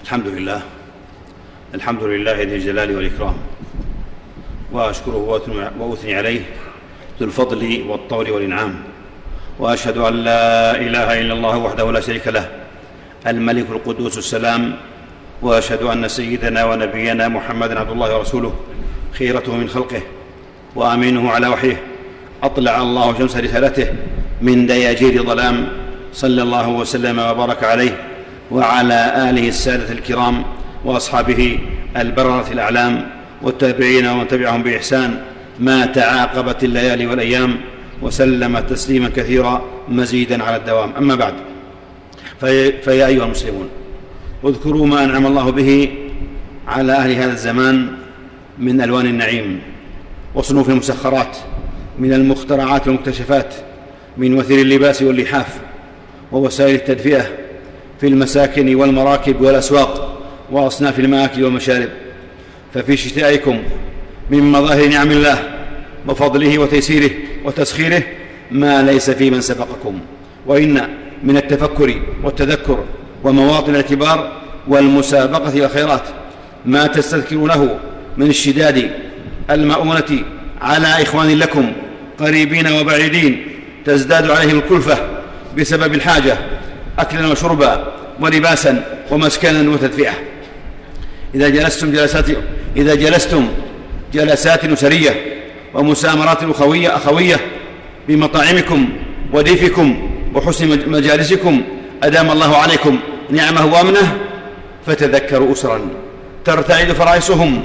الحمد 0.02 0.26
لله. 0.26 0.62
الحمد 1.74 2.02
لله 2.02 2.42
ذي 2.42 2.56
الجلال 2.56 2.96
والإكرام. 2.96 3.34
وأشكره 4.72 5.40
وأثني 5.78 6.14
عليه 6.14 6.40
ذو 7.20 7.26
الفضل 7.26 7.84
والطول 7.88 8.30
والإنعام. 8.30 8.74
وأشهد 9.58 9.98
أن 9.98 10.14
لا 10.14 10.76
إله 10.76 11.20
إلا 11.20 11.34
الله 11.34 11.56
وحده 11.58 11.92
لا 11.92 12.00
شريك 12.00 12.28
له 12.28 12.48
الملك 13.26 13.66
القدوس 13.70 14.18
السلام. 14.18 14.76
وأشهد 15.42 15.82
أن 15.82 16.08
سيدنا 16.08 16.64
ونبينا 16.64 17.28
محمدا 17.28 17.80
عبد 17.80 17.90
الله 17.90 18.16
ورسوله 18.16 18.54
خيرته 19.12 19.56
من 19.56 19.68
خلقه 19.68 20.02
وأمينه 20.74 21.30
على 21.30 21.48
وحيه. 21.48 21.82
أطلع 22.42 22.82
الله 22.82 23.18
شمس 23.18 23.36
رسالته 23.36 23.86
من 24.42 24.66
دياجير 24.66 25.22
ظلام 25.22 25.68
صلى 26.12 26.42
الله 26.42 26.68
وسلم 26.68 27.18
وبارك 27.18 27.64
عليه 27.64 27.96
وعلى 28.50 29.30
آله 29.30 29.48
السادة 29.48 29.92
الكرام 29.92 30.44
وأصحابه 30.84 31.58
البررة 31.96 32.46
الأعلام. 32.52 33.21
والتابعين 33.42 34.06
ومن 34.06 34.28
تبعهم 34.28 34.62
بإحسان. 34.62 35.22
ما 35.60 35.86
تعاقبت 35.86 36.64
الليالي 36.64 37.06
والأيام 37.06 37.56
وسلم 38.02 38.58
تسليما 38.58 39.08
كثيرا 39.08 39.62
مزيدا 39.88 40.42
على 40.42 40.56
الدوام. 40.56 40.92
أما 40.98 41.14
بعد 41.14 41.34
فيا 42.82 43.06
أيها 43.06 43.24
المسلمون 43.24 43.68
اذكروا 44.44 44.86
ما 44.86 45.04
أنعم 45.04 45.26
الله 45.26 45.50
به 45.50 45.90
على 46.68 46.92
أهل 46.92 47.12
هذا 47.12 47.32
الزمان 47.32 47.88
من 48.58 48.80
ألوان 48.80 49.06
النعيم 49.06 49.60
وصنوف 50.34 50.68
المسخرات 50.68 51.36
من 51.98 52.12
المخترعات 52.12 52.88
والمكتشفات 52.88 53.54
من 54.16 54.38
وثير 54.38 54.58
اللباس 54.60 55.02
واللحاف 55.02 55.58
ووسائل 56.32 56.74
التدفئة 56.74 57.26
في 58.00 58.06
المساكن 58.06 58.74
والمراكب 58.74 59.40
والأسواق 59.40 60.22
وأصناف 60.50 60.98
المآكل 60.98 61.44
والمشارب. 61.44 61.88
ففي 62.74 62.96
شتائكم 62.96 63.62
من 64.30 64.52
مظاهر 64.52 64.88
نعم 64.88 65.10
الله 65.10 65.38
وفضله 66.08 66.58
وتيسيره 66.58 67.10
وتسخيره 67.44 68.02
ما 68.50 68.82
ليس 68.82 69.10
في 69.10 69.30
من 69.30 69.40
سبقكم. 69.40 70.00
وإن 70.46 70.88
من 71.22 71.36
التفكر 71.36 72.02
والتذكر 72.24 72.84
ومواطن 73.24 73.70
الاعتبار 73.70 74.32
والمسابقة 74.68 75.48
إلى 75.48 75.64
الخيرات 75.64 76.02
ما 76.66 76.86
تستذكر 76.86 77.36
له 77.36 77.78
من 78.16 78.26
الشداد 78.26 78.90
المؤونة 79.50 80.24
على 80.60 80.86
إخوان 80.86 81.38
لكم 81.38 81.72
قريبين 82.18 82.72
وبعيدين 82.72 83.46
تزداد 83.84 84.30
عليهم 84.30 84.58
الكلفة 84.58 84.98
بسبب 85.58 85.94
الحاجة 85.94 86.38
أكلا 86.98 87.26
وشربا 87.26 87.92
ولباسا 88.20 88.84
ومسكنا 89.10 89.70
وتدفئة. 89.70 90.12
إذا 91.34 91.48
جلستم 91.48 91.92
جلسات 91.92 92.26
إذا 92.76 92.94
جلستم 92.94 93.48
جلسات 94.14 94.64
أسرية 94.64 95.10
ومسامرات 95.74 96.42
أخوية 96.42 96.96
أخوية 96.96 97.36
بمطاعمكم 98.08 98.88
وديفكم 99.32 100.10
وحسن 100.34 100.90
مجالسكم 100.90 101.62
أدام 102.02 102.30
الله 102.30 102.56
عليكم 102.56 102.98
نعمه 103.30 103.72
وأمنه 103.72 104.18
فتذكروا 104.86 105.52
أسرا. 105.52 105.80
ترتعد 106.44 106.92
فرائصهم. 106.92 107.64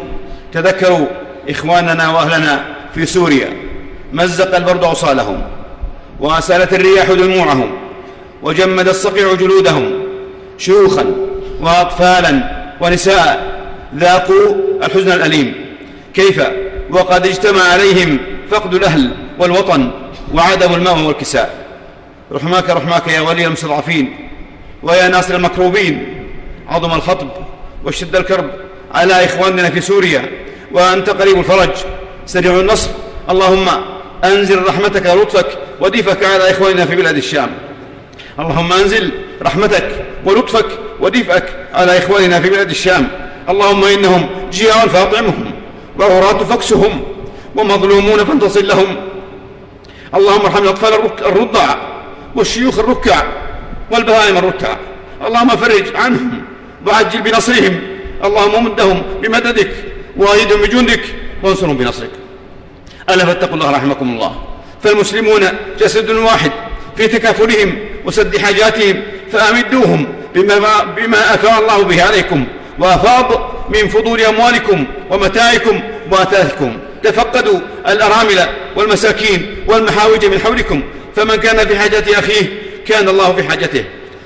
تذكروا 0.53 1.05
إخواننا 1.49 2.09
وأهلنا 2.09 2.65
في 2.95 3.05
سوريا. 3.05 3.49
مزق 4.13 4.55
البرد 4.55 4.83
أوصالهم. 4.83 5.41
وأسالت 6.19 6.73
الرياح 6.73 7.11
دموعهم. 7.11 7.71
وجمد 8.43 8.87
الصقيع 8.87 9.33
جلودهم. 9.33 9.91
شيوخا 10.57 11.05
وأطفالا 11.61 12.57
ونساء 12.81 13.56
ذاقوا 13.95 14.55
الحزن 14.83 15.11
الأليم. 15.11 15.65
كيف؟ 16.13 16.41
وقد 16.89 17.27
اجتمع 17.27 17.61
عليهم 17.61 18.19
فقد 18.51 18.73
الأهل 18.73 19.11
والوطن 19.39 19.91
وعدم 20.33 20.73
الماء 20.73 20.99
والكساء. 20.99 21.65
رحماك 22.31 22.69
رحماك 22.69 23.07
يا 23.07 23.21
ولي 23.21 23.47
المستضعفين 23.47 24.29
ويا 24.83 25.07
ناصر 25.07 25.35
المكروبين. 25.35 26.23
عظم 26.67 26.93
الخطب 26.93 27.29
واشتد 27.83 28.15
الكرب 28.15 28.49
على 28.93 29.25
إخواننا 29.25 29.69
في 29.69 29.81
سوريا 29.81 30.29
وأنت 30.71 31.09
قريب 31.09 31.39
الفرج. 31.39 31.69
سريع 32.25 32.59
النصر. 32.59 32.89
اللهم 33.29 33.67
أنزل 34.23 34.63
رحمتك 34.63 35.05
ولطفك 35.05 35.47
وديفك 35.81 36.25
على 36.25 36.51
إخواننا 36.51 36.85
في 36.85 36.95
بلاد 36.95 37.17
الشام. 37.17 37.49
اللهم 38.39 38.73
أنزل 38.73 39.11
رحمتك 39.41 39.89
ولطفك 40.25 40.65
ودفئك 40.99 41.43
على 41.73 41.97
إخواننا 41.97 42.39
في 42.39 42.49
بلاد 42.49 42.69
الشام. 42.69 43.07
اللهم 43.49 43.83
إنهم 43.83 44.29
جياع 44.51 44.87
فاطعمهم 44.87 45.51
وعراة 45.99 46.43
فاكسهم 46.43 47.03
ومظلومون 47.55 48.23
فانتصر 48.25 48.61
لهم. 48.61 48.95
اللهم 50.15 50.45
ارحم 50.45 50.63
الأطفال 50.63 50.93
الرضع 51.25 51.75
والشيوخ 52.35 52.79
الركع 52.79 53.23
والبهائم 53.91 54.37
الركع. 54.37 54.77
اللهم 55.27 55.49
فرج 55.49 55.95
عنهم 55.95 56.41
وعجل 56.87 57.21
بنصرهم. 57.21 57.79
اللهم 58.23 58.65
مدهم 58.65 59.03
بمددك 59.21 59.71
وأيدهم 60.17 60.61
بجندك 60.61 61.01
وانصرهم 61.43 61.77
بنصرك. 61.77 62.11
ألا 63.09 63.25
فاتقوا 63.25 63.55
الله 63.55 63.71
رحمكم 63.71 64.09
الله. 64.09 64.35
فالمسلمون 64.83 65.47
جسد 65.79 66.09
واحد 66.09 66.51
في 66.97 67.07
تكافلهم 67.07 67.79
وسد 68.05 68.37
حاجاتهم 68.37 69.03
فأمدوهم 69.31 70.07
بما, 70.35 70.83
بما 70.97 71.33
أفاء 71.33 71.61
الله 71.61 71.83
به 71.83 72.03
عليكم. 72.03 72.45
وأفاض 72.79 73.55
من 73.69 73.87
فضول 73.87 74.21
أموالكم 74.21 74.85
ومتاعكم 75.09 75.81
وأثاثكم 76.11 76.77
تفقدوا 77.03 77.59
الأرامل 77.87 78.39
والمساكين 78.75 79.55
والمحاوج 79.67 80.25
من 80.25 80.39
حولكم. 80.39 80.83
فمن 81.15 81.35
كان 81.35 81.67
في 81.67 81.79
حاجة 81.79 82.19
أخيه 82.19 82.45
كان 82.87 83.09
الله 83.09 83.33
في 83.33 83.43
حاجته. 83.43 83.83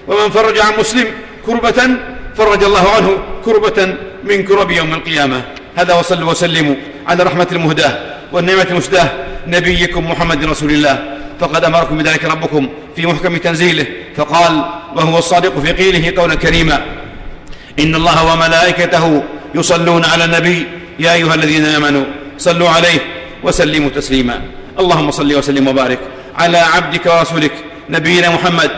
ومن 0.08 0.30
فرج 0.30 0.60
عن 0.60 0.74
مسلم 0.80 1.08
كربة 1.46 1.90
فرج 2.38 2.64
الله 2.64 2.90
عنه 2.90 3.18
كربة 3.46 3.96
من 4.24 4.44
كرب 4.44 4.72
يوم 4.72 4.94
القيامة. 4.94 5.42
هذا 5.76 5.94
وصلوا 5.94 6.32
وسلموا 6.32 6.76
على 7.08 7.24
رحمة 7.24 7.48
المهداة 7.52 7.98
والنعمة 8.32 8.68
المسداة 8.72 9.10
نبيكم 9.48 10.12
محمد 10.12 10.46
رسول 10.46 10.72
الله. 10.72 11.18
فقد 11.40 11.66
أمركم 11.66 11.98
بذلك 11.98 12.26
ربكم 12.26 12.70
في 12.96 13.06
محكم 13.06 13.38
تنزيله. 13.38 13.86
فقال 14.18 14.66
وهو 14.96 15.18
الصادق 15.18 15.60
في 15.60 15.72
قيله 15.72 16.22
قولا 16.22 16.36
كريما. 16.36 16.86
إن 17.80 17.96
الله 17.96 18.34
وملائكته 18.34 19.24
يصلون 19.56 20.06
على 20.06 20.26
النبي. 20.26 20.68
يا 21.00 21.14
أيها 21.14 21.36
الذين 21.36 21.66
آمنوا 21.66 22.06
صلوا 22.38 22.70
عليه 22.70 23.00
وسلموا 23.44 23.90
تسليما. 23.90 24.42
اللهم 24.80 25.12
صل 25.12 25.36
وسلم 25.36 25.68
وبارك 25.68 26.00
على 26.36 26.58
عبدك 26.58 27.06
ورسولك 27.06 27.52
نبينا 27.90 28.30
محمد 28.30 28.72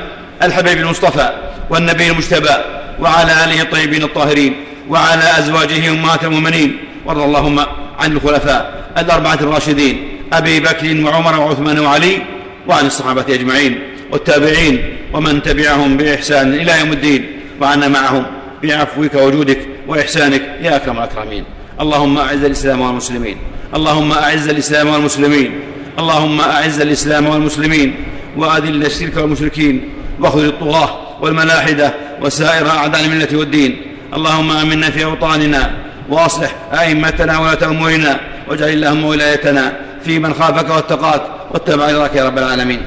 الحبيب 0.43 0.77
المصطفى 0.77 1.29
والنبي 1.69 2.11
المجتبى 2.11 2.55
وعلى 2.99 3.31
آله 3.43 3.61
الطيبين 3.61 4.03
الطاهرين 4.03 4.55
وعلى 4.89 5.39
أزواجه 5.39 5.89
أمهات 5.89 6.23
المؤمنين. 6.23 6.77
وارض 7.05 7.21
اللهم 7.21 7.59
عن 7.99 8.11
الخلفاء 8.11 8.83
الأربعة 8.97 9.39
الراشدين 9.41 10.19
أبي 10.33 10.59
بكر 10.59 11.05
وعمر 11.05 11.39
وعثمان 11.39 11.79
وعلي 11.79 12.21
وعن 12.67 12.85
الصحابة 12.85 13.25
أجمعين 13.29 13.79
والتابعين 14.11 14.97
ومن 15.13 15.43
تبعهم 15.43 15.97
بإحسان 15.97 16.53
إلى 16.53 16.79
يوم 16.79 16.91
الدين. 16.91 17.39
وعنا 17.61 17.87
معهم. 17.87 18.25
بعفوك 18.63 19.15
وجودك 19.15 19.59
وإحسانك 19.87 20.41
يا 20.61 20.75
أكرم 20.75 20.97
الأكرمين. 20.97 21.43
اللهم 21.81 22.17
أعز 22.17 22.43
الإسلام 22.43 22.81
والمسلمين. 22.81 23.37
اللهم 23.75 24.11
أعز 24.11 24.49
الإسلام 24.49 24.87
والمسلمين. 24.87 25.59
اللهم 25.99 26.41
أعز 26.41 26.81
الإسلام 26.81 27.27
والمسلمين. 27.27 27.95
وأذل 28.37 28.85
الشرك 28.85 29.17
والمشركين. 29.17 29.89
واخذل 30.19 30.45
الطغاة 30.45 30.89
والملاحدة 31.21 31.93
وسائر 32.21 32.69
أعداء 32.69 33.05
الملة 33.05 33.27
والدين. 33.33 33.81
اللهم 34.13 34.51
آمنا 34.51 34.89
في 34.89 35.03
أوطاننا. 35.03 35.71
وأصلح 36.09 36.55
أئمتنا 36.73 37.39
ولاة 37.39 37.65
أمورنا. 37.65 38.19
واجعل 38.49 38.69
اللهم 38.69 39.03
ولايتنا 39.03 39.73
في 40.05 40.19
من 40.19 40.33
خافك 40.33 40.69
واتقاك. 40.69 41.21
واتبع 41.51 41.87
رضاك 41.87 42.15
يا 42.15 42.25
رب 42.25 42.37
العالمين. 42.37 42.81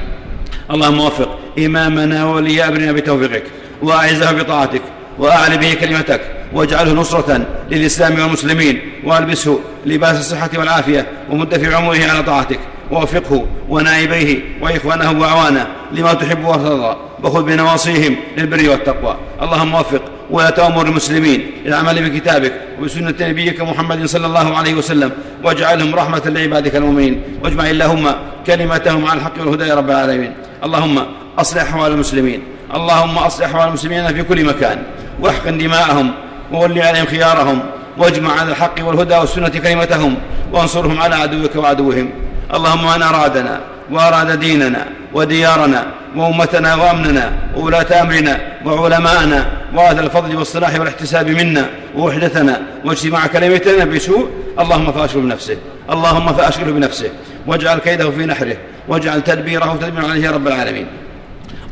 اللهم 0.71 0.99
وفق 0.99 1.39
إمامنا 1.59 2.25
وولي 2.25 2.67
أمرنا 2.67 2.91
بتوفيقك. 2.91 3.43
وأعزه 3.81 4.31
بطاعتك. 4.31 4.81
وأعل 5.19 5.57
به 5.57 5.73
كلمتك 5.73 6.21
واجعله 6.53 6.93
نصرة 6.93 7.45
للإسلام 7.71 8.19
والمسلمين 8.19 8.81
وألبسه 9.03 9.59
لباس 9.85 10.19
الصحة 10.19 10.49
والعافية 10.57 11.07
ومد 11.29 11.57
في 11.57 11.75
عمره 11.75 12.11
على 12.11 12.23
طاعتك 12.23 12.59
ووفقه 12.91 13.45
ونائبيه 13.69 14.39
وإخوانه 14.61 15.19
وأعوانه 15.21 15.67
لما 15.91 16.13
تحب 16.13 16.45
وترضى 16.45 16.97
وخذ 17.23 17.43
بنواصيهم 17.43 18.15
للبر 18.37 18.69
والتقوى. 18.69 19.17
اللهم 19.41 19.73
وفق 19.75 20.01
ولا 20.31 20.67
أمر 20.67 20.85
المسلمين 20.85 21.51
العمل 21.65 22.09
بكتابك 22.09 22.53
وبسنة 22.79 23.15
نبيك 23.21 23.61
محمد 23.61 24.05
صلى 24.05 24.27
الله 24.27 24.57
عليه 24.57 24.73
وسلم 24.73 25.11
واجعلهم 25.43 25.95
رحمة 25.95 26.21
لعبادك 26.25 26.75
المؤمنين 26.75 27.21
واجمع 27.43 27.69
اللهم 27.69 28.11
كلمتهم 28.47 29.05
على 29.05 29.19
الحق 29.19 29.33
والهدى 29.39 29.63
يا 29.63 29.75
رب 29.75 29.89
العالمين. 29.89 30.33
اللهم 30.63 31.05
أصلح 31.39 31.61
أحوال 31.61 31.91
المسلمين. 31.91 32.41
اللهم 32.75 33.17
أصلح 33.17 33.45
أحوال 33.45 33.67
المسلمين 33.67 34.07
في 34.07 34.23
كل 34.23 34.45
مكان. 34.45 34.83
واحقن 35.19 35.57
دماءهم 35.57 36.11
وول 36.51 36.79
عليهم 36.81 37.05
خيارهم 37.05 37.59
واجمع 37.97 38.39
على 38.39 38.51
الحق 38.51 38.75
والهدى 38.81 39.15
والسنة 39.15 39.49
كلمتهم 39.49 40.15
وانصرهم 40.53 41.01
على 41.01 41.15
عدوك 41.15 41.55
وعدوهم. 41.55 42.09
اللهم 42.53 42.83
من 42.93 43.03
أرادنا 43.03 43.61
وأراد 43.91 44.39
ديننا 44.39 44.85
وديارنا 45.13 45.85
وأمتنا 46.15 46.75
وأمننا 46.75 47.33
وولاة 47.55 48.01
أمرنا 48.01 48.39
وعلماءنا 48.65 49.45
وأهل 49.73 49.99
الفضل 49.99 50.35
والصلاح 50.35 50.79
والاحتساب 50.79 51.29
منا 51.29 51.69
ووحدتنا 51.95 52.61
واجتماع 52.85 53.27
كلمتنا 53.27 53.85
بسوء 53.85 54.29
اللهم 54.59 54.91
فأشغل 54.91 55.21
بنفسه 55.21 55.57
اللهم 55.89 56.33
فاشغله 56.33 56.71
بنفسه 56.71 57.09
واجعل 57.47 57.77
كيده 57.77 58.11
في 58.11 58.25
نحره 58.25 58.57
واجعل 58.87 59.21
تدبيره 59.21 59.77
تدبيرا 59.81 60.07
عليه 60.07 60.25
يا 60.25 60.31
رب 60.31 60.47
العالمين. 60.47 60.87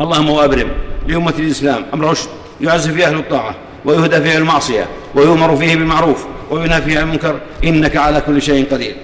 اللهم 0.02 0.30
وابرم 0.30 0.70
لأمة 1.08 1.34
الإسلام 1.40 1.86
أمر 1.94 2.10
رشد. 2.12 2.30
يعز 2.62 2.88
فيه 2.88 3.08
أهل 3.08 3.16
الطاعة 3.16 3.56
ويهدى 3.86 4.22
فيه 4.22 4.38
المعصية 4.38 4.86
ويؤمر 5.16 5.56
فيه 5.56 5.76
بالمعروف 5.76 6.26
وينهى 6.52 6.82
فيه 6.82 7.00
عن 7.00 7.04
المنكر 7.04 7.36
إنك 7.64 7.98
على 7.98 8.22
كل 8.22 8.42
شيء 8.42 8.66
قدير. 8.72 8.96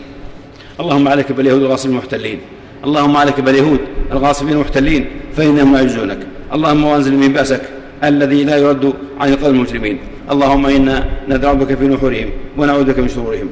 اللهم 0.80 1.08
عليك 1.08 1.32
باليهود 1.32 1.62
الغاصبين 1.62 1.92
المحتلين 1.92 2.40
اللهم 2.84 3.18
عليك 3.18 3.40
باليهود 3.40 3.80
الغاصبين 4.12 4.54
المحتلين 4.54 5.06
فإنهم 5.38 5.76
يعجزونك. 5.76 6.18
اللهم 6.54 6.84
وانزل 6.84 7.14
من 7.14 7.34
بأسك 7.34 7.62
الذي 8.04 8.44
لا 8.44 8.58
يرد 8.58 8.94
عن 9.20 9.34
القوم 9.34 9.56
المجرمين. 9.56 10.00
اللهم 10.32 10.66
إنا 10.66 11.06
ندعو 11.30 11.56
بك 11.56 11.78
في 11.78 11.88
نحورهم 11.88 12.30
ونعوذ 12.58 12.84
بك 12.84 13.00
من 13.00 13.10
شرورهم. 13.10 13.50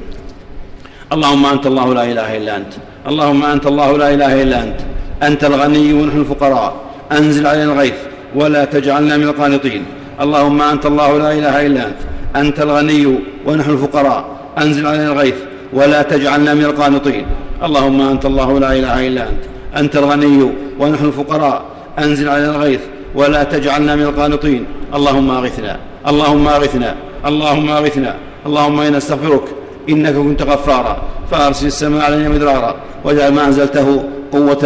اللهم 1.12 1.46
أنت 1.46 1.66
الله 1.66 1.94
لا 1.94 2.04
إله 2.12 2.36
إلا 2.36 2.56
أنت. 2.56 2.72
اللهم 3.06 3.44
أنت 3.44 3.66
الله 3.66 3.98
لا 3.98 4.14
إله 4.14 4.42
إلا 4.42 4.62
أنت. 4.62 4.80
أنت 5.22 5.44
الغني 5.44 5.92
ونحن 5.92 6.18
الفقراء. 6.18 6.76
أنزل 7.12 7.46
علينا 7.46 7.72
الغيث. 7.72 7.98
ولا 8.34 8.64
تجعلنا 8.64 9.16
من 9.16 9.22
القانطين. 9.22 9.84
اللهم 10.20 10.62
أنت 10.62 10.86
الله 10.86 11.18
لا 11.18 11.32
إله 11.32 11.66
إلا 11.66 11.86
أنت. 11.86 12.00
أنت 12.36 12.60
الغني 12.60 13.18
ونحن 13.46 13.70
الفقراء. 13.70 14.24
أنزل 14.58 14.86
علينا 14.86 15.12
الغيث 15.12 15.34
ولا 15.72 16.02
تجعلنا 16.02 16.54
من 16.54 16.64
القانطين. 16.64 17.26
اللهم 17.64 18.00
أنت 18.00 18.26
الله 18.26 18.58
لا 18.58 18.72
إله 18.72 19.06
إلا 19.06 19.22
أنت. 19.28 19.42
أنت 19.76 19.96
الغني 19.96 20.50
ونحن 20.80 21.04
الفقراء. 21.04 21.62
أنزل 21.98 22.28
علينا 22.28 22.50
الغيث 22.56 22.80
ولا 23.14 23.42
تجعلنا 23.44 23.96
من 23.96 24.02
القانطين. 24.02 24.66
اللهم 24.94 25.30
أغثنا. 25.30 25.76
اللهم 26.08 26.48
أغثنا. 26.48 26.94
اللهم 27.26 27.70
أغثنا. 27.70 28.14
اللهم 28.46 28.80
إنا 28.80 28.96
نستغفرك. 28.98 29.44
إنك 29.88 30.14
كنت 30.14 30.42
غفارا. 30.42 31.02
فأرسل 31.30 31.66
السماء 31.66 32.02
علينا 32.04 32.28
مدرارا. 32.28 32.74
واجعل 33.04 33.32
ما 33.32 33.46
أنزلته 33.46 34.04
قوة 34.32 34.62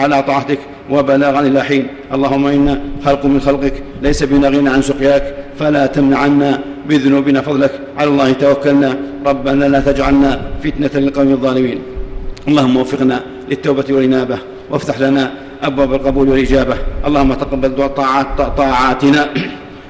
على 0.00 0.22
طاعتك. 0.22 0.58
وبلاغا 0.90 1.40
إلى 1.40 1.62
حين 1.62 1.86
اللهم 2.14 2.46
إنا 2.46 2.80
خلق 3.04 3.26
من 3.26 3.40
خلقك 3.40 3.82
ليس 4.02 4.22
بنا 4.22 4.48
غنى 4.48 4.68
عن 4.68 4.82
سقياك. 4.82 5.34
فلا 5.58 5.86
تمنع 5.86 6.18
عنا 6.18 6.60
بذنوبنا 6.88 7.40
فضلك. 7.40 7.80
على 7.98 8.10
الله 8.10 8.32
توكلنا. 8.32 8.96
ربنا 9.26 9.64
لا 9.64 9.80
تجعلنا 9.80 10.40
فتنة 10.64 10.90
للقوم 10.94 11.28
الظالمين. 11.32 11.78
اللهم 12.48 12.76
وفقنا 12.76 13.20
للتوبة 13.50 13.84
والإنابة. 13.90 14.38
وافتح 14.70 15.00
لنا 15.00 15.30
أبواب 15.62 15.94
القبول 15.94 16.28
والإجابة. 16.28 16.76
اللهم 17.06 17.34
تقبل 17.34 17.88
طاعات 17.88 18.26
طاعاتنا. 18.56 19.28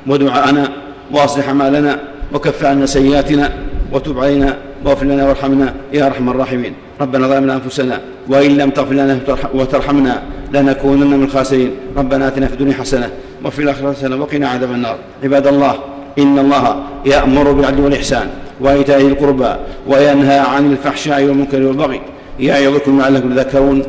ودعاءنا. 0.07 0.69
واصلح 1.13 1.49
أعمالنا. 1.49 1.99
وكف 2.35 2.65
عنا 2.65 2.87
سيئاتنا. 2.87 3.53
وتب 3.93 4.19
علينا. 4.19 4.57
واغفر 4.85 5.07
لنا 5.07 5.29
وارحمنا. 5.29 5.75
يا 5.93 6.07
أرحم 6.07 6.29
الراحمين. 6.29 6.73
ربنا 7.01 7.29
ظلمنا 7.29 7.55
أنفسنا. 7.55 8.01
وإن 8.29 8.57
لم 8.57 8.71
تغفر 8.71 8.95
لنا 8.95 9.19
وترحمنا. 9.55 10.23
لنكونن 10.53 11.07
من 11.07 11.25
الخاسرين. 11.25 11.71
ربنا 11.97 12.29
آتنا 12.29 12.47
في 12.47 12.53
الدنيا 12.53 12.75
حسنة 12.75 13.11
وفي 13.45 13.63
الآخرة 13.63 13.93
حسنة 13.93 14.17
وقنا 14.17 14.49
عذاب 14.49 14.71
النار. 14.71 14.97
عباد 15.25 15.47
الله 15.47 15.75
إن 16.19 16.39
الله 16.39 16.83
يأمر 17.07 17.53
بالعدل 17.53 17.81
والإحسان 17.81 18.27
وإيتاء 18.61 19.01
ذي 19.01 19.07
القربى 19.07 19.55
وينهى 19.89 20.39
عن 20.39 20.73
الفحشاء 20.73 21.25
والمنكر 21.25 21.63
والبغي. 21.63 22.01
يعظكم 22.41 23.01
لعلكم 23.01 23.35
تذكرون. 23.35 23.83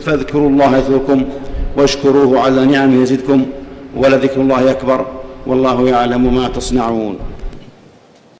فاذكروا 0.00 0.48
الله 0.48 0.76
يذكركم 0.76 1.24
واشكروه 1.76 2.40
على 2.40 2.64
نعمه 2.66 3.02
يزدكم 3.02 3.46
ولذكر 3.96 4.40
الله 4.40 4.70
أكبر. 4.70 5.06
والله 5.46 5.88
يعلم 5.88 6.34
ما 6.34 6.48
تصنعون. 6.48 7.16